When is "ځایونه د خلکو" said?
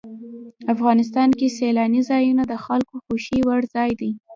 2.09-2.95